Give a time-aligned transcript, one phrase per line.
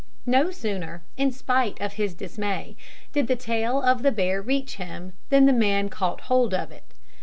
[0.25, 2.75] No sooner, in spite of his dismay,
[3.13, 6.95] did the tail of the bear reach him, than the man caught hold of it.